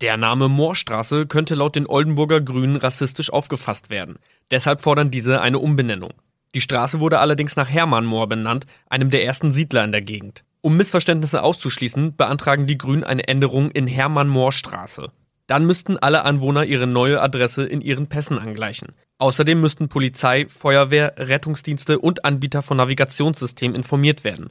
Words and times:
Der 0.00 0.16
Name 0.16 0.48
Moorstraße 0.48 1.26
könnte 1.26 1.54
laut 1.54 1.76
den 1.76 1.86
Oldenburger 1.86 2.40
Grünen 2.40 2.74
rassistisch 2.74 3.32
aufgefasst 3.32 3.90
werden. 3.90 4.16
Deshalb 4.50 4.80
fordern 4.80 5.12
diese 5.12 5.40
eine 5.40 5.60
Umbenennung. 5.60 6.12
Die 6.54 6.60
Straße 6.60 6.98
wurde 6.98 7.20
allerdings 7.20 7.54
nach 7.54 7.70
Hermann 7.70 8.04
Moor 8.04 8.28
benannt, 8.28 8.66
einem 8.90 9.10
der 9.10 9.24
ersten 9.24 9.52
Siedler 9.52 9.84
in 9.84 9.92
der 9.92 10.02
Gegend. 10.02 10.42
Um 10.62 10.76
Missverständnisse 10.76 11.42
auszuschließen, 11.42 12.16
beantragen 12.16 12.66
die 12.66 12.76
Grünen 12.76 13.04
eine 13.04 13.28
Änderung 13.28 13.70
in 13.70 13.86
Hermann 13.86 14.28
Moor 14.28 14.50
Straße. 14.50 15.12
Dann 15.46 15.64
müssten 15.64 15.96
alle 15.98 16.24
Anwohner 16.24 16.64
ihre 16.64 16.88
neue 16.88 17.20
Adresse 17.20 17.64
in 17.64 17.80
ihren 17.80 18.08
Pässen 18.08 18.38
angleichen. 18.38 18.94
Außerdem 19.18 19.60
müssten 19.60 19.88
Polizei, 19.88 20.46
Feuerwehr, 20.48 21.14
Rettungsdienste 21.18 22.00
und 22.00 22.24
Anbieter 22.24 22.62
von 22.62 22.78
Navigationssystemen 22.78 23.76
informiert 23.76 24.24
werden. 24.24 24.50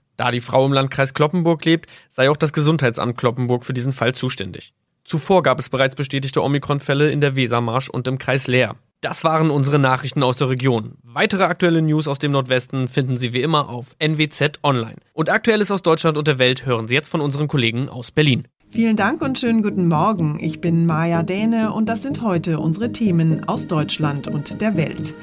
Da 0.17 0.31
die 0.31 0.41
Frau 0.41 0.65
im 0.65 0.73
Landkreis 0.73 1.13
Kloppenburg 1.13 1.65
lebt, 1.65 1.89
sei 2.09 2.29
auch 2.29 2.37
das 2.37 2.53
Gesundheitsamt 2.53 3.17
Kloppenburg 3.17 3.65
für 3.65 3.73
diesen 3.73 3.93
Fall 3.93 4.13
zuständig. 4.13 4.73
Zuvor 5.03 5.43
gab 5.43 5.59
es 5.59 5.69
bereits 5.69 5.95
bestätigte 5.95 6.43
Omikron-Fälle 6.43 7.11
in 7.11 7.21
der 7.21 7.35
Wesermarsch 7.35 7.89
und 7.89 8.07
im 8.07 8.17
Kreis 8.17 8.47
Leer. 8.47 8.75
Das 9.01 9.23
waren 9.23 9.49
unsere 9.49 9.79
Nachrichten 9.79 10.21
aus 10.21 10.37
der 10.37 10.49
Region. 10.49 10.93
Weitere 11.01 11.43
aktuelle 11.43 11.81
News 11.81 12.07
aus 12.07 12.19
dem 12.19 12.31
Nordwesten 12.33 12.87
finden 12.87 13.17
Sie 13.17 13.33
wie 13.33 13.41
immer 13.41 13.67
auf 13.67 13.95
NWZ 13.97 14.59
Online. 14.61 14.97
Und 15.13 15.31
Aktuelles 15.31 15.71
aus 15.71 15.81
Deutschland 15.81 16.19
und 16.19 16.27
der 16.27 16.37
Welt 16.37 16.67
hören 16.67 16.87
Sie 16.87 16.93
jetzt 16.93 17.09
von 17.09 17.19
unseren 17.19 17.47
Kollegen 17.47 17.89
aus 17.89 18.11
Berlin. 18.11 18.47
Vielen 18.69 18.95
Dank 18.95 19.21
und 19.21 19.39
schönen 19.39 19.63
guten 19.63 19.87
Morgen. 19.87 20.37
Ich 20.39 20.61
bin 20.61 20.85
Maja 20.85 21.23
Däne 21.23 21.73
und 21.73 21.89
das 21.89 22.03
sind 22.03 22.21
heute 22.21 22.59
unsere 22.59 22.91
Themen 22.91 23.47
aus 23.49 23.67
Deutschland 23.67 24.27
und 24.27 24.61
der 24.61 24.77
Welt. 24.77 25.15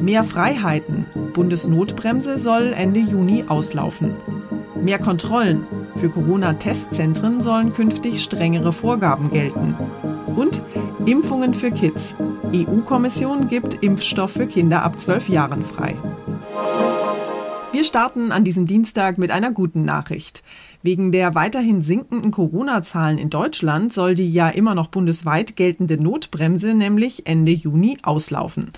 Mehr 0.00 0.24
Freiheiten. 0.24 1.06
Bundesnotbremse 1.32 2.38
soll 2.38 2.72
Ende 2.76 3.00
Juni 3.00 3.44
auslaufen. 3.48 4.14
Mehr 4.80 4.98
Kontrollen. 4.98 5.66
Für 5.96 6.10
Corona-Testzentren 6.10 7.40
sollen 7.40 7.72
künftig 7.72 8.22
strengere 8.22 8.72
Vorgaben 8.72 9.30
gelten. 9.30 9.74
Und 10.36 10.62
Impfungen 11.06 11.54
für 11.54 11.70
Kids. 11.70 12.14
EU-Kommission 12.54 13.48
gibt 13.48 13.82
Impfstoff 13.82 14.32
für 14.32 14.46
Kinder 14.46 14.82
ab 14.82 15.00
12 15.00 15.28
Jahren 15.28 15.62
frei. 15.62 15.96
Wir 17.76 17.84
starten 17.84 18.32
an 18.32 18.42
diesem 18.42 18.66
Dienstag 18.66 19.18
mit 19.18 19.30
einer 19.30 19.52
guten 19.52 19.84
Nachricht. 19.84 20.42
Wegen 20.82 21.12
der 21.12 21.34
weiterhin 21.34 21.82
sinkenden 21.82 22.30
Corona-Zahlen 22.30 23.18
in 23.18 23.28
Deutschland 23.28 23.92
soll 23.92 24.14
die 24.14 24.32
ja 24.32 24.48
immer 24.48 24.74
noch 24.74 24.86
bundesweit 24.86 25.56
geltende 25.56 26.02
Notbremse 26.02 26.72
nämlich 26.72 27.26
Ende 27.26 27.52
Juni 27.52 27.98
auslaufen. 28.02 28.70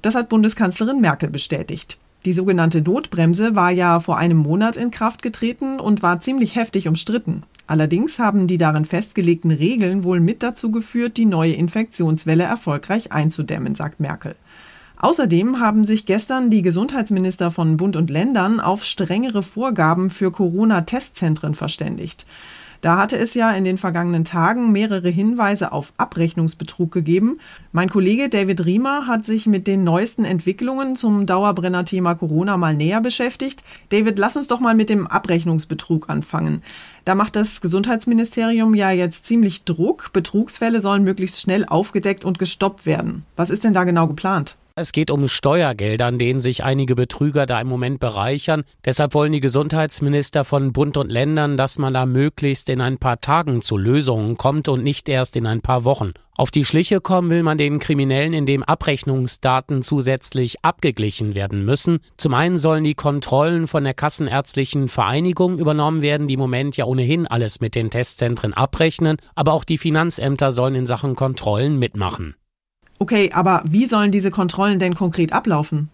Das 0.00 0.14
hat 0.14 0.30
Bundeskanzlerin 0.30 1.02
Merkel 1.02 1.28
bestätigt. 1.28 1.98
Die 2.24 2.32
sogenannte 2.32 2.80
Notbremse 2.80 3.54
war 3.54 3.72
ja 3.72 4.00
vor 4.00 4.16
einem 4.16 4.38
Monat 4.38 4.78
in 4.78 4.90
Kraft 4.90 5.20
getreten 5.20 5.78
und 5.78 6.02
war 6.02 6.22
ziemlich 6.22 6.54
heftig 6.54 6.88
umstritten. 6.88 7.42
Allerdings 7.66 8.18
haben 8.18 8.46
die 8.46 8.56
darin 8.56 8.86
festgelegten 8.86 9.50
Regeln 9.50 10.02
wohl 10.02 10.20
mit 10.20 10.42
dazu 10.42 10.70
geführt, 10.70 11.18
die 11.18 11.26
neue 11.26 11.52
Infektionswelle 11.52 12.44
erfolgreich 12.44 13.12
einzudämmen, 13.12 13.74
sagt 13.74 14.00
Merkel. 14.00 14.34
Außerdem 14.98 15.60
haben 15.60 15.84
sich 15.84 16.06
gestern 16.06 16.50
die 16.50 16.62
Gesundheitsminister 16.62 17.50
von 17.50 17.76
Bund 17.76 17.96
und 17.96 18.10
Ländern 18.10 18.60
auf 18.60 18.84
strengere 18.84 19.42
Vorgaben 19.42 20.10
für 20.10 20.30
Corona-Testzentren 20.30 21.54
verständigt. 21.54 22.26
Da 22.80 22.98
hatte 22.98 23.18
es 23.18 23.34
ja 23.34 23.50
in 23.50 23.64
den 23.64 23.78
vergangenen 23.78 24.24
Tagen 24.24 24.70
mehrere 24.72 25.08
Hinweise 25.08 25.72
auf 25.72 25.92
Abrechnungsbetrug 25.96 26.92
gegeben. 26.92 27.40
Mein 27.72 27.88
Kollege 27.88 28.28
David 28.28 28.64
Riemer 28.64 29.06
hat 29.06 29.24
sich 29.24 29.46
mit 29.46 29.66
den 29.66 29.82
neuesten 29.82 30.24
Entwicklungen 30.24 30.96
zum 30.96 31.26
Dauerbrenner-Thema 31.26 32.14
Corona 32.14 32.56
mal 32.56 32.74
näher 32.74 33.00
beschäftigt. 33.00 33.64
David, 33.88 34.18
lass 34.18 34.36
uns 34.36 34.48
doch 34.48 34.60
mal 34.60 34.74
mit 34.74 34.90
dem 34.90 35.06
Abrechnungsbetrug 35.06 36.08
anfangen. 36.08 36.62
Da 37.04 37.14
macht 37.14 37.36
das 37.36 37.60
Gesundheitsministerium 37.60 38.74
ja 38.74 38.90
jetzt 38.90 39.26
ziemlich 39.26 39.64
Druck. 39.64 40.12
Betrugsfälle 40.12 40.80
sollen 40.80 41.04
möglichst 41.04 41.40
schnell 41.40 41.64
aufgedeckt 41.64 42.24
und 42.24 42.38
gestoppt 42.38 42.86
werden. 42.86 43.24
Was 43.36 43.50
ist 43.50 43.64
denn 43.64 43.74
da 43.74 43.84
genau 43.84 44.06
geplant? 44.06 44.56
Es 44.78 44.92
geht 44.92 45.10
um 45.10 45.26
Steuergelder, 45.26 46.04
an 46.04 46.18
denen 46.18 46.38
sich 46.38 46.62
einige 46.62 46.94
Betrüger 46.94 47.46
da 47.46 47.58
im 47.62 47.66
Moment 47.66 47.98
bereichern. 47.98 48.64
Deshalb 48.84 49.14
wollen 49.14 49.32
die 49.32 49.40
Gesundheitsminister 49.40 50.44
von 50.44 50.74
Bund 50.74 50.98
und 50.98 51.10
Ländern, 51.10 51.56
dass 51.56 51.78
man 51.78 51.94
da 51.94 52.04
möglichst 52.04 52.68
in 52.68 52.82
ein 52.82 52.98
paar 52.98 53.22
Tagen 53.22 53.62
zu 53.62 53.78
Lösungen 53.78 54.36
kommt 54.36 54.68
und 54.68 54.84
nicht 54.84 55.08
erst 55.08 55.34
in 55.34 55.46
ein 55.46 55.62
paar 55.62 55.84
Wochen. 55.84 56.12
Auf 56.36 56.50
die 56.50 56.66
Schliche 56.66 57.00
kommen 57.00 57.30
will 57.30 57.42
man 57.42 57.56
den 57.56 57.78
Kriminellen, 57.78 58.34
indem 58.34 58.62
Abrechnungsdaten 58.62 59.82
zusätzlich 59.82 60.62
abgeglichen 60.62 61.34
werden 61.34 61.64
müssen. 61.64 62.00
Zum 62.18 62.34
einen 62.34 62.58
sollen 62.58 62.84
die 62.84 62.94
Kontrollen 62.94 63.66
von 63.66 63.82
der 63.82 63.94
Kassenärztlichen 63.94 64.88
Vereinigung 64.88 65.58
übernommen 65.58 66.02
werden, 66.02 66.28
die 66.28 66.34
im 66.34 66.40
Moment 66.40 66.76
ja 66.76 66.84
ohnehin 66.84 67.26
alles 67.26 67.62
mit 67.62 67.76
den 67.76 67.88
Testzentren 67.88 68.52
abrechnen, 68.52 69.16
aber 69.34 69.54
auch 69.54 69.64
die 69.64 69.78
Finanzämter 69.78 70.52
sollen 70.52 70.74
in 70.74 70.84
Sachen 70.84 71.16
Kontrollen 71.16 71.78
mitmachen. 71.78 72.34
Okay, 72.98 73.30
aber 73.32 73.62
wie 73.66 73.86
sollen 73.86 74.12
diese 74.12 74.30
Kontrollen 74.30 74.78
denn 74.78 74.94
konkret 74.94 75.32
ablaufen? 75.32 75.90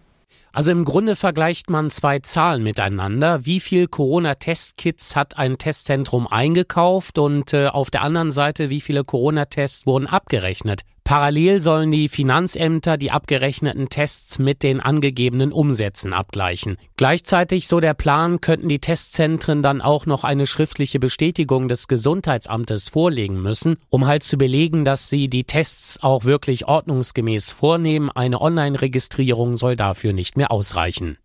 Also 0.55 0.69
im 0.69 0.85
Grunde 0.85 1.15
vergleicht 1.15 1.71
man 1.71 1.89
zwei 1.89 2.19
Zahlen 2.19 2.61
miteinander. 2.61 3.43
Wie 3.43 3.59
viel 3.59 3.87
Corona-Testkits 3.87 5.15
hat 5.15 5.35
ein 5.35 5.57
Testzentrum 5.57 6.27
eingekauft 6.27 7.17
und 7.17 7.53
äh, 7.53 7.67
auf 7.67 7.89
der 7.89 8.03
anderen 8.03 8.29
Seite, 8.29 8.69
wie 8.69 8.79
viele 8.79 9.03
Corona-Tests 9.03 9.87
wurden 9.87 10.05
abgerechnet? 10.05 10.81
Parallel 11.03 11.59
sollen 11.59 11.91
die 11.91 12.07
Finanzämter 12.07 12.97
die 12.97 13.11
abgerechneten 13.11 13.89
Tests 13.89 14.39
mit 14.39 14.63
den 14.63 14.79
angegebenen 14.79 15.51
Umsätzen 15.51 16.13
abgleichen. 16.13 16.77
Gleichzeitig, 16.95 17.67
so 17.67 17.81
der 17.81 17.93
Plan, 17.93 18.39
könnten 18.39 18.69
die 18.69 18.79
Testzentren 18.79 19.61
dann 19.61 19.81
auch 19.81 20.05
noch 20.05 20.23
eine 20.23 20.47
schriftliche 20.47 20.99
Bestätigung 20.99 21.67
des 21.67 21.89
Gesundheitsamtes 21.89 22.87
vorlegen 22.87 23.41
müssen, 23.41 23.75
um 23.89 24.07
halt 24.07 24.23
zu 24.23 24.37
belegen, 24.37 24.85
dass 24.85 25.09
sie 25.09 25.27
die 25.27 25.43
Tests 25.43 26.01
auch 26.01 26.23
wirklich 26.23 26.67
ordnungsgemäß 26.67 27.51
vornehmen. 27.51 28.09
Eine 28.09 28.39
Online-Registrierung 28.39 29.57
soll 29.57 29.75
dafür 29.75 30.13
nicht 30.13 30.37
mehr 30.37 30.51
ausreichen. 30.51 31.17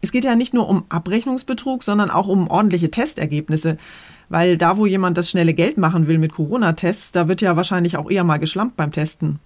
Es 0.00 0.12
geht 0.12 0.24
ja 0.24 0.34
nicht 0.36 0.52
nur 0.52 0.68
um 0.68 0.84
Abrechnungsbetrug, 0.90 1.82
sondern 1.82 2.10
auch 2.10 2.28
um 2.28 2.48
ordentliche 2.48 2.90
Testergebnisse. 2.90 3.78
Weil 4.34 4.58
da, 4.58 4.76
wo 4.78 4.84
jemand 4.84 5.16
das 5.16 5.30
schnelle 5.30 5.54
Geld 5.54 5.78
machen 5.78 6.08
will 6.08 6.18
mit 6.18 6.32
Corona-Tests, 6.32 7.12
da 7.12 7.28
wird 7.28 7.40
ja 7.40 7.54
wahrscheinlich 7.54 7.96
auch 7.96 8.10
eher 8.10 8.24
mal 8.24 8.38
geschlampt 8.38 8.76
beim 8.76 8.90
Testen. 8.90 9.38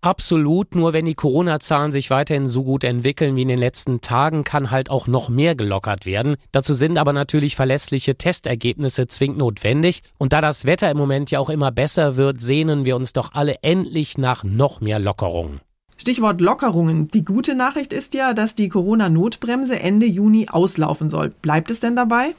Absolut, 0.00 0.76
nur 0.76 0.92
wenn 0.92 1.06
die 1.06 1.16
Corona-Zahlen 1.16 1.90
sich 1.90 2.08
weiterhin 2.08 2.46
so 2.46 2.62
gut 2.62 2.84
entwickeln 2.84 3.34
wie 3.34 3.42
in 3.42 3.48
den 3.48 3.58
letzten 3.58 4.00
Tagen, 4.00 4.44
kann 4.44 4.70
halt 4.70 4.90
auch 4.90 5.08
noch 5.08 5.28
mehr 5.28 5.56
gelockert 5.56 6.06
werden. 6.06 6.36
Dazu 6.52 6.72
sind 6.72 6.98
aber 6.98 7.12
natürlich 7.12 7.56
verlässliche 7.56 8.14
Testergebnisse 8.14 9.08
zwingend 9.08 9.38
notwendig. 9.38 10.04
Und 10.18 10.32
da 10.32 10.40
das 10.40 10.66
Wetter 10.66 10.88
im 10.88 10.98
Moment 10.98 11.32
ja 11.32 11.40
auch 11.40 11.50
immer 11.50 11.72
besser 11.72 12.14
wird, 12.14 12.40
sehnen 12.40 12.84
wir 12.84 12.94
uns 12.94 13.12
doch 13.12 13.32
alle 13.32 13.56
endlich 13.62 14.18
nach 14.18 14.44
noch 14.44 14.80
mehr 14.80 15.00
Lockerungen. 15.00 15.58
Stichwort 15.96 16.40
Lockerungen. 16.40 17.08
Die 17.08 17.24
gute 17.24 17.56
Nachricht 17.56 17.92
ist 17.92 18.14
ja, 18.14 18.34
dass 18.34 18.54
die 18.54 18.68
Corona-Notbremse 18.68 19.80
Ende 19.80 20.06
Juni 20.06 20.46
auslaufen 20.48 21.10
soll. 21.10 21.30
Bleibt 21.42 21.72
es 21.72 21.80
denn 21.80 21.96
dabei? 21.96 22.36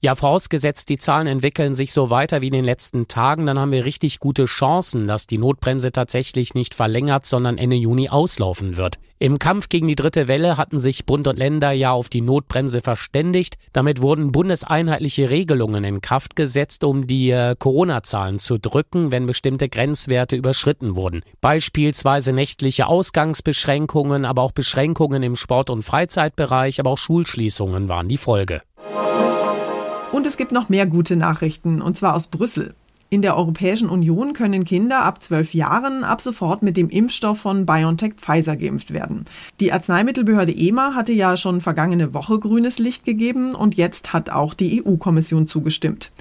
Ja, 0.00 0.14
vorausgesetzt, 0.14 0.88
die 0.88 0.98
Zahlen 0.98 1.26
entwickeln 1.26 1.74
sich 1.74 1.92
so 1.92 2.10
weiter 2.10 2.40
wie 2.40 2.48
in 2.48 2.52
den 2.52 2.64
letzten 2.64 3.08
Tagen, 3.08 3.46
dann 3.46 3.58
haben 3.58 3.72
wir 3.72 3.84
richtig 3.84 4.20
gute 4.20 4.46
Chancen, 4.46 5.06
dass 5.06 5.26
die 5.26 5.38
Notbremse 5.38 5.92
tatsächlich 5.92 6.54
nicht 6.54 6.74
verlängert, 6.74 7.26
sondern 7.26 7.58
Ende 7.58 7.76
Juni 7.76 8.08
auslaufen 8.08 8.76
wird. 8.76 8.98
Im 9.22 9.38
Kampf 9.38 9.68
gegen 9.68 9.86
die 9.86 9.94
dritte 9.94 10.26
Welle 10.26 10.56
hatten 10.56 10.80
sich 10.80 11.06
Bund 11.06 11.28
und 11.28 11.38
Länder 11.38 11.70
ja 11.70 11.92
auf 11.92 12.08
die 12.08 12.22
Notbremse 12.22 12.80
verständigt. 12.80 13.56
Damit 13.72 14.00
wurden 14.00 14.32
bundeseinheitliche 14.32 15.30
Regelungen 15.30 15.84
in 15.84 16.00
Kraft 16.00 16.34
gesetzt, 16.34 16.82
um 16.82 17.06
die 17.06 17.30
äh, 17.30 17.54
Corona-Zahlen 17.56 18.40
zu 18.40 18.58
drücken, 18.58 19.12
wenn 19.12 19.26
bestimmte 19.26 19.68
Grenzwerte 19.68 20.34
überschritten 20.34 20.96
wurden. 20.96 21.22
Beispielsweise 21.40 22.32
nächtliche 22.32 22.88
Ausgangsbeschränkungen, 22.88 24.24
aber 24.24 24.42
auch 24.42 24.50
Beschränkungen 24.50 25.22
im 25.22 25.36
Sport- 25.36 25.70
und 25.70 25.82
Freizeitbereich, 25.82 26.80
aber 26.80 26.90
auch 26.90 26.98
Schulschließungen 26.98 27.88
waren 27.88 28.08
die 28.08 28.16
Folge. 28.16 28.62
Und 30.12 30.26
es 30.26 30.36
gibt 30.36 30.52
noch 30.52 30.68
mehr 30.68 30.84
gute 30.84 31.16
Nachrichten, 31.16 31.80
und 31.80 31.96
zwar 31.96 32.14
aus 32.14 32.26
Brüssel. 32.26 32.74
In 33.08 33.22
der 33.22 33.36
Europäischen 33.36 33.88
Union 33.88 34.34
können 34.34 34.64
Kinder 34.64 35.02
ab 35.02 35.22
zwölf 35.22 35.54
Jahren 35.54 36.04
ab 36.04 36.20
sofort 36.20 36.62
mit 36.62 36.76
dem 36.76 36.90
Impfstoff 36.90 37.40
von 37.40 37.64
BioNTech 37.64 38.14
Pfizer 38.16 38.56
geimpft 38.56 38.92
werden. 38.92 39.24
Die 39.58 39.72
Arzneimittelbehörde 39.72 40.54
EMA 40.54 40.94
hatte 40.94 41.12
ja 41.12 41.36
schon 41.38 41.62
vergangene 41.62 42.12
Woche 42.12 42.38
grünes 42.38 42.78
Licht 42.78 43.04
gegeben 43.04 43.54
und 43.54 43.74
jetzt 43.74 44.12
hat 44.12 44.30
auch 44.30 44.52
die 44.52 44.84
EU-Kommission 44.84 45.46
zugestimmt. 45.46 46.12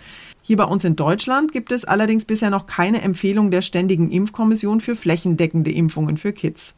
Hier 0.42 0.58
bei 0.58 0.66
uns 0.66 0.84
in 0.86 0.96
Deutschland 0.96 1.52
gibt 1.52 1.72
es 1.72 1.86
allerdings 1.86 2.26
bisher 2.26 2.50
noch 2.50 2.68
keine 2.68 3.02
Empfehlung 3.02 3.52
der 3.52 3.62
Ständigen 3.62 4.10
Impfkommission 4.10 4.82
für 4.82 4.96
flächendeckende 4.96 5.72
Impfungen 5.72 6.18
für 6.18 6.34
Kids. 6.34 6.76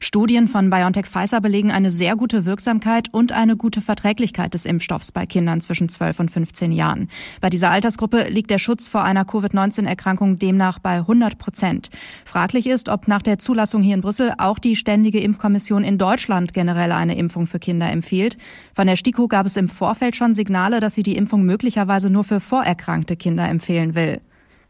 Studien 0.00 0.48
von 0.48 0.70
BioNTech 0.70 1.06
Pfizer 1.06 1.40
belegen 1.40 1.70
eine 1.70 1.90
sehr 1.90 2.16
gute 2.16 2.44
Wirksamkeit 2.44 3.08
und 3.12 3.32
eine 3.32 3.56
gute 3.56 3.80
Verträglichkeit 3.80 4.54
des 4.54 4.64
Impfstoffs 4.64 5.12
bei 5.12 5.26
Kindern 5.26 5.60
zwischen 5.60 5.88
12 5.88 6.20
und 6.20 6.30
15 6.30 6.72
Jahren. 6.72 7.08
Bei 7.40 7.50
dieser 7.50 7.70
Altersgruppe 7.70 8.28
liegt 8.28 8.50
der 8.50 8.58
Schutz 8.58 8.88
vor 8.88 9.04
einer 9.04 9.24
Covid-19-Erkrankung 9.24 10.38
demnach 10.38 10.78
bei 10.78 10.96
100 10.98 11.38
Prozent. 11.38 11.90
Fraglich 12.24 12.66
ist, 12.66 12.88
ob 12.88 13.08
nach 13.08 13.22
der 13.22 13.38
Zulassung 13.38 13.82
hier 13.82 13.94
in 13.94 14.00
Brüssel 14.00 14.32
auch 14.38 14.58
die 14.58 14.76
Ständige 14.76 15.20
Impfkommission 15.20 15.84
in 15.84 15.98
Deutschland 15.98 16.52
generell 16.52 16.92
eine 16.92 17.16
Impfung 17.16 17.46
für 17.46 17.58
Kinder 17.58 17.90
empfiehlt. 17.90 18.38
Von 18.74 18.86
der 18.86 18.96
STIKO 18.96 19.28
gab 19.28 19.46
es 19.46 19.56
im 19.56 19.68
Vorfeld 19.68 20.16
schon 20.16 20.34
Signale, 20.34 20.80
dass 20.80 20.94
sie 20.94 21.02
die 21.02 21.16
Impfung 21.16 21.44
möglicherweise 21.44 22.10
nur 22.10 22.24
für 22.24 22.40
vorerkrankte 22.40 23.16
Kinder 23.16 23.48
empfehlen 23.48 23.94
will. 23.94 24.20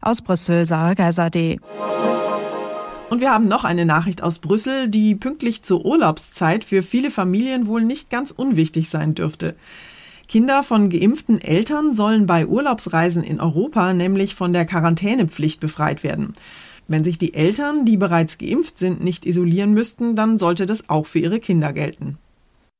Aus 0.01 0.21
Brüssel, 0.21 0.65
Sarah 0.65 0.93
Geiser 0.93 1.29
D. 1.29 1.59
Und 3.09 3.21
wir 3.21 3.31
haben 3.31 3.47
noch 3.47 3.63
eine 3.63 3.85
Nachricht 3.85 4.21
aus 4.21 4.37
Brüssel, 4.37 4.87
die 4.87 5.15
pünktlich 5.15 5.63
zur 5.63 5.83
Urlaubszeit 5.83 6.63
für 6.63 6.83
viele 6.83 7.09
Familien 7.09 7.65
wohl 7.65 7.83
nicht 7.83 8.11
ganz 8.11 8.29
unwichtig 8.29 8.89
sein 8.89 9.15
dürfte. 9.15 9.55
Kinder 10.27 10.61
von 10.61 10.91
geimpften 10.91 11.41
Eltern 11.41 11.95
sollen 11.95 12.27
bei 12.27 12.45
Urlaubsreisen 12.45 13.23
in 13.23 13.39
Europa 13.39 13.93
nämlich 13.93 14.35
von 14.35 14.53
der 14.53 14.65
Quarantänepflicht 14.65 15.59
befreit 15.59 16.03
werden. 16.03 16.33
Wenn 16.87 17.03
sich 17.03 17.17
die 17.17 17.33
Eltern, 17.33 17.83
die 17.83 17.97
bereits 17.97 18.37
geimpft 18.37 18.77
sind, 18.77 19.03
nicht 19.03 19.25
isolieren 19.25 19.73
müssten, 19.73 20.15
dann 20.15 20.37
sollte 20.37 20.67
das 20.67 20.87
auch 20.87 21.07
für 21.07 21.19
ihre 21.19 21.39
Kinder 21.39 21.73
gelten. 21.73 22.19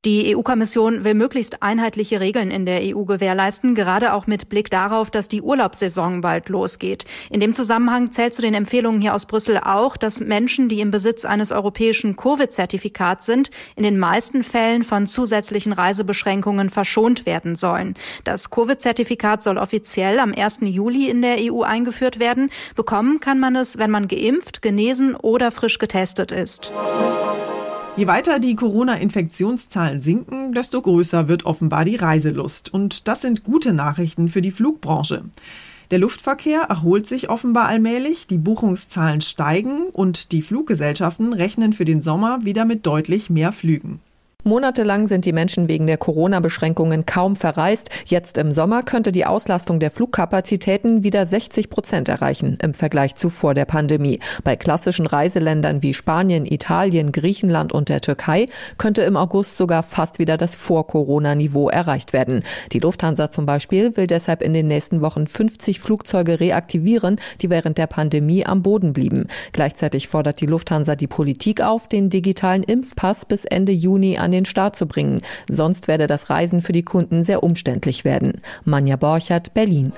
Die 0.05 0.33
EU-Kommission 0.33 1.03
will 1.03 1.13
möglichst 1.13 1.61
einheitliche 1.61 2.21
Regeln 2.21 2.51
in 2.51 2.65
der 2.65 2.79
EU 2.95 3.03
gewährleisten, 3.03 3.75
gerade 3.75 4.13
auch 4.13 4.27
mit 4.27 4.47
Blick 4.47 4.69
darauf, 4.69 5.11
dass 5.11 5.27
die 5.27 5.41
Urlaubssaison 5.41 6.21
bald 6.21 6.47
losgeht. 6.47 7.03
In 7.29 7.41
dem 7.41 7.51
Zusammenhang 7.51 8.13
zählt 8.13 8.33
zu 8.33 8.41
den 8.41 8.53
Empfehlungen 8.53 9.01
hier 9.01 9.13
aus 9.13 9.25
Brüssel 9.25 9.57
auch, 9.57 9.97
dass 9.97 10.21
Menschen, 10.21 10.69
die 10.69 10.79
im 10.79 10.89
Besitz 10.89 11.25
eines 11.25 11.51
europäischen 11.51 12.15
Covid-Zertifikats 12.15 13.25
sind, 13.25 13.51
in 13.75 13.83
den 13.83 13.99
meisten 13.99 14.43
Fällen 14.43 14.85
von 14.85 15.05
zusätzlichen 15.05 15.73
Reisebeschränkungen 15.73 16.69
verschont 16.69 17.25
werden 17.25 17.57
sollen. 17.57 17.95
Das 18.23 18.51
Covid-Zertifikat 18.51 19.43
soll 19.43 19.57
offiziell 19.57 20.19
am 20.19 20.33
1. 20.33 20.59
Juli 20.61 21.09
in 21.09 21.21
der 21.21 21.39
EU 21.41 21.63
eingeführt 21.63 22.19
werden. 22.19 22.51
Bekommen 22.73 23.19
kann 23.19 23.41
man 23.41 23.57
es, 23.57 23.77
wenn 23.77 23.91
man 23.91 24.07
geimpft, 24.07 24.61
genesen 24.61 25.17
oder 25.17 25.51
frisch 25.51 25.77
getestet 25.77 26.31
ist. 26.31 26.71
Je 27.97 28.07
weiter 28.07 28.39
die 28.39 28.55
Corona-Infektionszahlen 28.55 30.01
sinken, 30.01 30.53
desto 30.53 30.81
größer 30.81 31.27
wird 31.27 31.45
offenbar 31.45 31.83
die 31.83 31.97
Reiselust. 31.97 32.73
Und 32.73 33.07
das 33.07 33.21
sind 33.21 33.43
gute 33.43 33.73
Nachrichten 33.73 34.29
für 34.29 34.41
die 34.41 34.51
Flugbranche. 34.51 35.23
Der 35.91 35.99
Luftverkehr 35.99 36.61
erholt 36.69 37.07
sich 37.07 37.29
offenbar 37.29 37.67
allmählich, 37.67 38.27
die 38.27 38.37
Buchungszahlen 38.37 39.21
steigen 39.21 39.87
und 39.91 40.31
die 40.31 40.43
Fluggesellschaften 40.43 41.33
rechnen 41.33 41.73
für 41.73 41.85
den 41.85 42.01
Sommer 42.01 42.45
wieder 42.45 42.63
mit 42.63 42.85
deutlich 42.85 43.29
mehr 43.29 43.51
Flügen. 43.51 43.99
Monatelang 44.45 45.07
sind 45.07 45.25
die 45.25 45.33
Menschen 45.33 45.67
wegen 45.67 45.85
der 45.85 45.97
Corona-Beschränkungen 45.97 47.05
kaum 47.05 47.35
verreist. 47.35 47.89
Jetzt 48.05 48.37
im 48.37 48.53
Sommer 48.53 48.83
könnte 48.83 49.11
die 49.11 49.25
Auslastung 49.25 49.81
der 49.81 49.91
Flugkapazitäten 49.91 51.03
wieder 51.03 51.25
60 51.25 51.69
Prozent 51.69 52.07
erreichen 52.07 52.57
im 52.61 52.73
Vergleich 52.73 53.17
zu 53.17 53.29
vor 53.29 53.53
der 53.53 53.65
Pandemie. 53.65 54.21
Bei 54.45 54.55
klassischen 54.55 55.07
Reiseländern 55.07 55.81
wie 55.81 55.93
Spanien, 55.93 56.45
Italien, 56.45 57.11
Griechenland 57.11 57.73
und 57.73 57.89
der 57.89 57.99
Türkei 57.99 58.45
könnte 58.77 59.01
im 59.01 59.17
August 59.17 59.57
sogar 59.57 59.83
fast 59.83 60.19
wieder 60.19 60.37
das 60.37 60.55
Vor-Corona-Niveau 60.55 61.67
erreicht 61.67 62.13
werden. 62.13 62.43
Die 62.71 62.79
Lufthansa 62.79 63.31
zum 63.31 63.45
Beispiel 63.45 63.97
will 63.97 64.07
deshalb 64.07 64.41
in 64.41 64.53
den 64.53 64.69
nächsten 64.69 65.01
Wochen 65.01 65.27
50 65.27 65.81
Flugzeuge 65.81 66.39
reaktivieren, 66.39 67.19
die 67.41 67.49
während 67.49 67.77
der 67.77 67.87
Pandemie 67.87 68.45
am 68.45 68.63
Boden 68.63 68.93
blieben. 68.93 69.27
Gleichzeitig 69.51 70.07
fordert 70.07 70.39
die 70.39 70.45
Lufthansa 70.45 70.95
die 70.95 71.07
Politik 71.07 71.59
auf, 71.59 71.89
den 71.89 72.09
digitalen 72.09 72.63
Impfpass 72.63 73.25
bis 73.25 73.43
Ende 73.43 73.73
Juni 73.73 74.17
an 74.17 74.28
den 74.31 74.39
den 74.39 74.45
Start 74.45 74.75
zu 74.75 74.85
bringen. 74.85 75.21
Sonst 75.49 75.87
werde 75.87 76.07
das 76.07 76.29
Reisen 76.29 76.61
für 76.61 76.71
die 76.71 76.83
Kunden 76.83 77.23
sehr 77.23 77.43
umständlich 77.43 78.05
werden. 78.05 78.41
Manja 78.63 78.95
Borchert, 78.95 79.53
Berlin. 79.53 79.91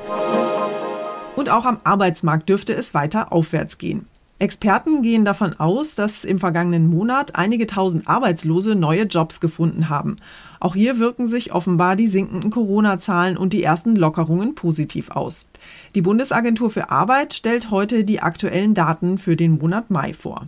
Und 1.35 1.49
auch 1.49 1.65
am 1.65 1.79
Arbeitsmarkt 1.83 2.49
dürfte 2.49 2.73
es 2.73 2.93
weiter 2.93 3.31
aufwärts 3.31 3.77
gehen. 3.77 4.07
Experten 4.39 5.03
gehen 5.03 5.23
davon 5.23 5.53
aus, 5.59 5.93
dass 5.93 6.25
im 6.25 6.39
vergangenen 6.39 6.89
Monat 6.89 7.35
einige 7.35 7.67
tausend 7.67 8.07
Arbeitslose 8.07 8.73
neue 8.73 9.03
Jobs 9.03 9.39
gefunden 9.39 9.87
haben. 9.87 10.15
Auch 10.59 10.73
hier 10.73 10.97
wirken 10.97 11.27
sich 11.27 11.53
offenbar 11.53 11.95
die 11.95 12.07
sinkenden 12.07 12.49
Corona-Zahlen 12.49 13.37
und 13.37 13.53
die 13.53 13.61
ersten 13.61 13.95
Lockerungen 13.95 14.55
positiv 14.55 15.11
aus. 15.11 15.45
Die 15.93 16.01
Bundesagentur 16.01 16.71
für 16.71 16.89
Arbeit 16.89 17.35
stellt 17.35 17.69
heute 17.69 18.03
die 18.03 18.21
aktuellen 18.21 18.73
Daten 18.73 19.19
für 19.19 19.35
den 19.35 19.59
Monat 19.59 19.91
Mai 19.91 20.13
vor. 20.13 20.47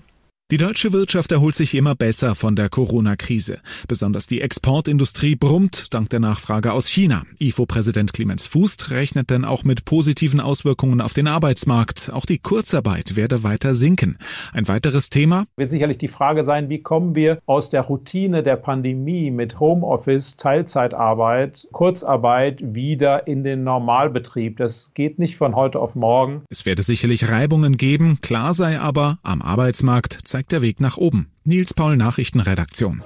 Die 0.53 0.57
deutsche 0.57 0.93
Wirtschaft 0.93 1.31
erholt 1.31 1.55
sich 1.55 1.73
immer 1.73 1.95
besser 1.95 2.35
von 2.35 2.55
der 2.55 2.69
Corona-Krise. 2.69 3.57
Besonders 3.87 4.27
die 4.27 4.39
Exportindustrie 4.39 5.35
brummt 5.35 5.91
dank 5.95 6.11
der 6.11 6.19
Nachfrage 6.19 6.73
aus 6.73 6.87
China. 6.87 7.23
IFO-Präsident 7.39 8.13
Clemens 8.13 8.45
Fußt 8.45 8.91
rechnet 8.91 9.31
denn 9.31 9.45
auch 9.45 9.63
mit 9.63 9.83
positiven 9.83 10.39
Auswirkungen 10.39 11.01
auf 11.01 11.13
den 11.13 11.25
Arbeitsmarkt. 11.25 12.11
Auch 12.13 12.27
die 12.27 12.37
Kurzarbeit 12.37 13.15
werde 13.15 13.41
weiter 13.41 13.73
sinken. 13.73 14.19
Ein 14.53 14.67
weiteres 14.67 15.09
Thema 15.09 15.45
wird 15.57 15.71
sicherlich 15.71 15.97
die 15.97 16.07
Frage 16.07 16.43
sein, 16.43 16.69
wie 16.69 16.83
kommen 16.83 17.15
wir 17.15 17.39
aus 17.47 17.71
der 17.71 17.81
Routine 17.81 18.43
der 18.43 18.57
Pandemie 18.57 19.31
mit 19.31 19.59
Homeoffice, 19.59 20.37
Teilzeitarbeit, 20.37 21.67
Kurzarbeit 21.71 22.59
wieder 22.61 23.25
in 23.25 23.43
den 23.43 23.63
Normalbetrieb. 23.63 24.57
Das 24.57 24.91
geht 24.93 25.17
nicht 25.17 25.35
von 25.35 25.55
heute 25.55 25.79
auf 25.79 25.95
morgen. 25.95 26.43
Es 26.51 26.67
werde 26.67 26.83
sicherlich 26.83 27.31
Reibungen 27.31 27.75
geben. 27.75 28.19
Klar 28.21 28.53
sei 28.53 28.79
aber, 28.79 29.17
am 29.23 29.41
Arbeitsmarkt 29.41 30.19
zeigt 30.25 30.42
zeigt 30.43 30.51
der 30.51 30.61
Weg 30.61 30.81
nach 30.81 30.97
oben. 30.97 31.27
Nils 31.45 31.73
Paul 31.73 31.95
Nachrichtenredaktion. 31.95 33.01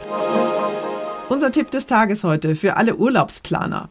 Unser 1.29 1.51
Tipp 1.51 1.69
des 1.71 1.85
Tages 1.85 2.23
heute 2.23 2.55
für 2.55 2.77
alle 2.77 2.95
Urlaubsplaner. 2.95 3.89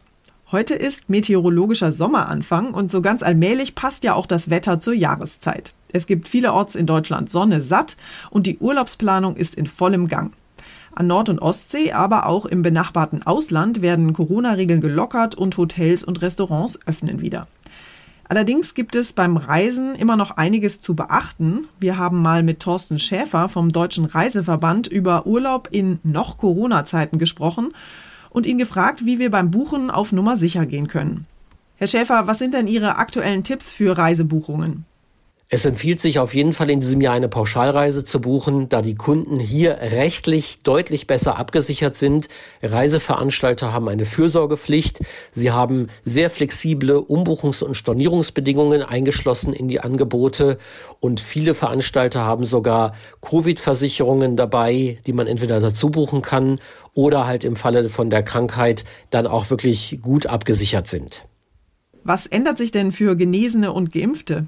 Heute 0.51 0.73
ist 0.73 1.09
meteorologischer 1.09 1.91
Sommeranfang 1.91 2.73
und 2.73 2.91
so 2.91 3.01
ganz 3.01 3.23
allmählich 3.23 3.75
passt 3.75 4.03
ja 4.03 4.15
auch 4.15 4.25
das 4.25 4.49
Wetter 4.49 4.79
zur 4.79 4.93
Jahreszeit. 4.93 5.73
Es 5.93 6.07
gibt 6.07 6.27
vielerorts 6.27 6.75
in 6.75 6.85
Deutschland 6.85 7.29
Sonne 7.29 7.61
satt 7.61 7.95
und 8.31 8.47
die 8.47 8.57
Urlaubsplanung 8.57 9.35
ist 9.37 9.55
in 9.55 9.67
vollem 9.67 10.07
Gang. 10.07 10.33
An 10.93 11.07
Nord- 11.07 11.29
und 11.29 11.39
Ostsee, 11.39 11.93
aber 11.93 12.25
auch 12.25 12.45
im 12.45 12.63
benachbarten 12.63 13.25
Ausland 13.25 13.81
werden 13.81 14.13
Corona-Regeln 14.13 14.81
gelockert 14.81 15.35
und 15.35 15.55
Hotels 15.57 16.03
und 16.03 16.21
Restaurants 16.21 16.79
öffnen 16.85 17.21
wieder. 17.21 17.47
Allerdings 18.29 18.73
gibt 18.73 18.95
es 18.95 19.13
beim 19.13 19.37
Reisen 19.37 19.95
immer 19.95 20.17
noch 20.17 20.31
einiges 20.31 20.81
zu 20.81 20.95
beachten. 20.95 21.67
Wir 21.79 21.97
haben 21.97 22.21
mal 22.21 22.43
mit 22.43 22.59
Thorsten 22.59 22.99
Schäfer 22.99 23.47
vom 23.47 23.71
Deutschen 23.71 24.05
Reiseverband 24.05 24.87
über 24.87 25.25
Urlaub 25.25 25.69
in 25.71 25.99
noch 26.03 26.37
Corona-Zeiten 26.37 27.19
gesprochen 27.19 27.71
und 28.29 28.45
ihn 28.45 28.57
gefragt, 28.57 29.05
wie 29.05 29.19
wir 29.19 29.31
beim 29.31 29.49
Buchen 29.49 29.89
auf 29.89 30.11
Nummer 30.11 30.35
sicher 30.35 30.65
gehen 30.65 30.87
können. 30.87 31.25
Herr 31.77 31.87
Schäfer, 31.87 32.27
was 32.27 32.39
sind 32.39 32.53
denn 32.53 32.67
Ihre 32.67 32.97
aktuellen 32.97 33.43
Tipps 33.43 33.71
für 33.71 33.97
Reisebuchungen? 33.97 34.85
Es 35.49 35.63
empfiehlt 35.63 36.01
sich 36.01 36.19
auf 36.19 36.33
jeden 36.35 36.51
Fall 36.51 36.69
in 36.69 36.81
diesem 36.81 36.99
Jahr 36.99 37.13
eine 37.13 37.29
Pauschalreise 37.29 38.03
zu 38.03 38.19
buchen, 38.19 38.67
da 38.67 38.81
die 38.81 38.95
Kunden 38.95 39.39
hier 39.39 39.77
rechtlich 39.79 40.59
deutlich 40.59 41.07
besser 41.07 41.39
abgesichert 41.39 41.95
sind. 41.95 42.27
Reiseveranstalter 42.61 43.71
haben 43.71 43.87
eine 43.87 44.03
Fürsorgepflicht. 44.03 44.99
Sie 45.31 45.51
haben 45.51 45.87
sehr 46.03 46.29
flexible 46.29 46.97
Umbuchungs- 46.97 47.63
und 47.63 47.75
Stornierungsbedingungen 47.75 48.83
eingeschlossen 48.83 49.53
in 49.53 49.69
die 49.69 49.79
Angebote 49.79 50.57
und 50.99 51.21
viele 51.21 51.55
Veranstalter 51.55 52.25
haben 52.25 52.45
sogar 52.45 52.91
Covid-Versicherungen 53.21 54.35
dabei, 54.35 54.97
die 55.07 55.13
man 55.13 55.27
entweder 55.27 55.61
dazu 55.61 55.89
buchen 55.91 56.21
kann 56.21 56.59
oder 56.93 57.25
halt 57.25 57.45
im 57.45 57.55
Falle 57.55 57.87
von 57.87 58.09
der 58.09 58.23
Krankheit 58.23 58.83
dann 59.11 59.25
auch 59.27 59.49
wirklich 59.49 59.99
gut 60.01 60.25
abgesichert 60.25 60.89
sind. 60.89 61.25
Was 62.03 62.27
ändert 62.27 62.57
sich 62.57 62.71
denn 62.71 62.91
für 62.91 63.15
Genesene 63.15 63.71
und 63.71 63.93
Geimpfte? 63.93 64.47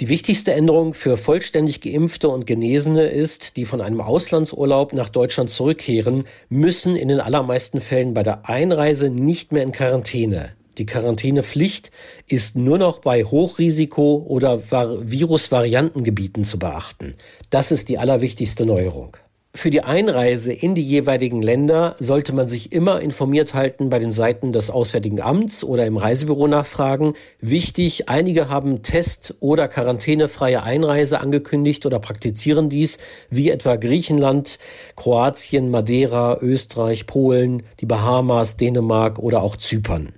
Die 0.00 0.08
wichtigste 0.08 0.52
Änderung 0.52 0.94
für 0.94 1.16
vollständig 1.16 1.80
geimpfte 1.80 2.28
und 2.28 2.46
Genesene 2.46 3.08
ist, 3.08 3.56
die 3.56 3.64
von 3.64 3.80
einem 3.80 4.00
Auslandsurlaub 4.00 4.92
nach 4.92 5.08
Deutschland 5.08 5.50
zurückkehren, 5.50 6.22
müssen 6.48 6.94
in 6.94 7.08
den 7.08 7.18
allermeisten 7.18 7.80
Fällen 7.80 8.14
bei 8.14 8.22
der 8.22 8.48
Einreise 8.48 9.10
nicht 9.10 9.50
mehr 9.50 9.64
in 9.64 9.72
Quarantäne. 9.72 10.52
Die 10.78 10.86
Quarantänepflicht 10.86 11.90
ist 12.28 12.54
nur 12.54 12.78
noch 12.78 13.00
bei 13.00 13.24
Hochrisiko- 13.24 14.24
oder 14.24 14.70
Virusvariantengebieten 14.70 16.44
zu 16.44 16.60
beachten. 16.60 17.16
Das 17.50 17.72
ist 17.72 17.88
die 17.88 17.98
allerwichtigste 17.98 18.66
Neuerung. 18.66 19.16
Für 19.58 19.70
die 19.70 19.82
Einreise 19.82 20.52
in 20.52 20.76
die 20.76 20.84
jeweiligen 20.84 21.42
Länder 21.42 21.96
sollte 21.98 22.32
man 22.32 22.46
sich 22.46 22.70
immer 22.70 23.00
informiert 23.00 23.54
halten 23.54 23.90
bei 23.90 23.98
den 23.98 24.12
Seiten 24.12 24.52
des 24.52 24.70
Auswärtigen 24.70 25.20
Amts 25.20 25.64
oder 25.64 25.84
im 25.84 25.96
Reisebüro 25.96 26.46
nachfragen. 26.46 27.14
Wichtig, 27.40 28.08
einige 28.08 28.48
haben 28.48 28.84
Test- 28.84 29.34
oder 29.40 29.66
quarantänefreie 29.66 30.62
Einreise 30.62 31.20
angekündigt 31.20 31.86
oder 31.86 31.98
praktizieren 31.98 32.68
dies, 32.68 32.98
wie 33.30 33.50
etwa 33.50 33.74
Griechenland, 33.74 34.60
Kroatien, 34.94 35.72
Madeira, 35.72 36.38
Österreich, 36.40 37.08
Polen, 37.08 37.64
die 37.80 37.86
Bahamas, 37.86 38.56
Dänemark 38.58 39.18
oder 39.18 39.42
auch 39.42 39.56
Zypern. 39.56 40.12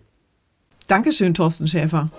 Dankeschön, 0.87 1.33
Thorsten 1.33 1.67
Schäfer. 1.67 2.11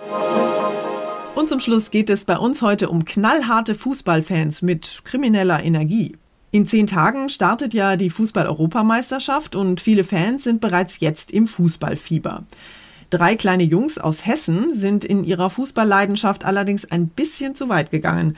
Und 1.36 1.48
zum 1.48 1.60
Schluss 1.60 1.92
geht 1.92 2.10
es 2.10 2.24
bei 2.24 2.36
uns 2.36 2.62
heute 2.62 2.88
um 2.88 3.04
knallharte 3.04 3.76
Fußballfans 3.76 4.62
mit 4.62 5.02
krimineller 5.04 5.62
Energie. 5.62 6.16
In 6.54 6.66
zehn 6.66 6.86
Tagen 6.86 7.30
startet 7.30 7.72
ja 7.72 7.96
die 7.96 8.10
Fußball-Europameisterschaft 8.10 9.56
und 9.56 9.80
viele 9.80 10.04
Fans 10.04 10.44
sind 10.44 10.60
bereits 10.60 11.00
jetzt 11.00 11.32
im 11.32 11.46
Fußballfieber. 11.46 12.44
Drei 13.08 13.36
kleine 13.36 13.62
Jungs 13.62 13.96
aus 13.96 14.26
Hessen 14.26 14.74
sind 14.74 15.06
in 15.06 15.24
ihrer 15.24 15.48
Fußballleidenschaft 15.48 16.44
allerdings 16.44 16.84
ein 16.90 17.08
bisschen 17.08 17.54
zu 17.54 17.70
weit 17.70 17.90
gegangen. 17.90 18.36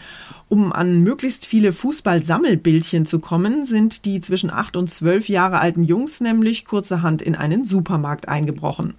Um 0.48 0.72
an 0.72 1.00
möglichst 1.00 1.44
viele 1.44 1.72
Fußballsammelbildchen 1.72 3.04
zu 3.04 3.18
kommen, 3.18 3.66
sind 3.66 4.04
die 4.04 4.20
zwischen 4.20 4.50
acht 4.50 4.76
und 4.76 4.92
zwölf 4.92 5.28
Jahre 5.28 5.58
alten 5.58 5.82
Jungs 5.82 6.20
nämlich 6.20 6.66
kurzerhand 6.66 7.20
in 7.20 7.34
einen 7.34 7.64
Supermarkt 7.64 8.28
eingebrochen. 8.28 8.94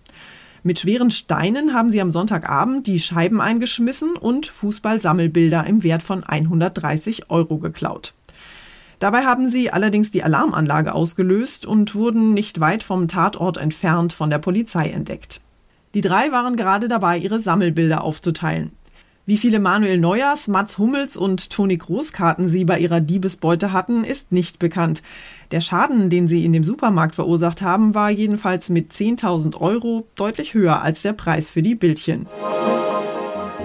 Mit 0.62 0.80
schweren 0.80 1.12
Steinen 1.12 1.74
haben 1.74 1.90
sie 1.90 2.02
am 2.02 2.12
Sonntagabend 2.12 2.86
die 2.86 3.00
Scheiben 3.00 3.40
eingeschmissen 3.40 4.18
und 4.18 4.48
Fußballsammelbilder 4.48 5.66
im 5.66 5.84
Wert 5.84 6.04
von 6.04 6.26
130 6.26 7.30
Euro 7.30 7.60
geklaut. 7.60 8.14
Dabei 9.00 9.26
haben 9.26 9.50
sie 9.50 9.72
allerdings 9.72 10.12
die 10.12 10.24
Alarmanlage 10.24 10.94
ausgelöst 10.94 11.66
und 11.66 11.96
wurden 11.96 12.34
nicht 12.34 12.60
weit 12.60 12.84
vom 12.84 13.08
Tatort 13.08 13.58
entfernt 13.58 14.14
von 14.14 14.30
der 14.30 14.40
Polizei 14.40 14.90
entdeckt. 14.90 15.42
Die 15.94 16.02
drei 16.02 16.32
waren 16.32 16.56
gerade 16.56 16.88
dabei, 16.88 17.18
ihre 17.18 17.40
Sammelbilder 17.40 18.04
aufzuteilen. 18.04 18.72
Wie 19.28 19.38
viele 19.38 19.60
Manuel 19.60 19.98
Neuers, 19.98 20.48
Mats 20.48 20.78
Hummels 20.78 21.18
und 21.18 21.50
Toni 21.50 21.78
Großkarten 21.78 22.48
sie 22.48 22.64
bei 22.64 22.78
ihrer 22.78 23.02
Diebesbeute 23.02 23.74
hatten, 23.74 24.04
ist 24.04 24.32
nicht 24.32 24.60
bekannt. 24.60 25.02
Der 25.50 25.62
Schaden, 25.62 26.12
den 26.12 26.28
sie 26.28 26.46
in 26.46 26.54
dem 26.54 26.64
Supermarkt 26.64 27.16
verursacht 27.16 27.64
haben, 27.64 27.96
war 27.96 28.12
jedenfalls 28.12 28.70
mit 28.70 28.92
10.000 28.92 29.60
Euro 29.60 30.08
deutlich 30.16 30.54
höher 30.54 30.82
als 30.84 31.02
der 31.02 31.14
Preis 31.14 31.50
für 31.50 31.64
die 31.64 31.74
Bildchen. 31.74 32.28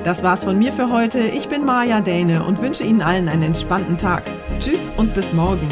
Das 0.03 0.23
war's 0.23 0.45
von 0.45 0.59
mir 0.59 0.73
für 0.73 0.91
heute. 0.91 1.21
Ich 1.21 1.49
bin 1.49 1.65
Maja 1.65 2.01
Däne 2.01 2.43
und 2.45 2.63
wünsche 2.63 2.85
Ihnen 2.85 3.03
allen 3.03 3.29
einen 3.29 3.43
entspannten 3.43 3.99
Tag. 3.99 4.23
Tschüss 4.59 4.91
und 4.97 5.13
bis 5.13 5.33
morgen. 5.33 5.69